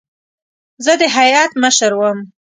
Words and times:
زه 0.85 0.93
د 1.01 1.03
هیات 1.17 1.51
مشر 1.63 1.91
وم. 1.99 2.19